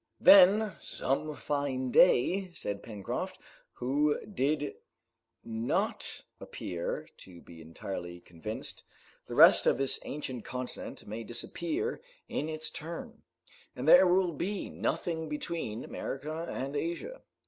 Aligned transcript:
"Then, 0.19 0.73
some 0.79 1.35
fine 1.35 1.91
day," 1.91 2.51
said 2.55 2.81
Pencroft, 2.81 3.37
who 3.73 4.19
did 4.25 4.73
not 5.43 6.25
appear 6.39 7.07
to 7.17 7.39
be 7.39 7.61
entirely 7.61 8.19
convinced, 8.19 8.81
"the 9.27 9.35
rest 9.35 9.67
of 9.67 9.77
this 9.77 9.99
ancient 10.03 10.43
continent 10.43 11.05
may 11.05 11.23
disappear 11.23 12.01
in 12.27 12.49
its 12.49 12.71
turn, 12.71 13.21
and 13.75 13.87
there 13.87 14.07
will 14.07 14.31
be 14.33 14.69
nothing 14.71 15.29
between 15.29 15.83
America 15.83 16.47
and 16.49 16.75
Asia." 16.75 17.21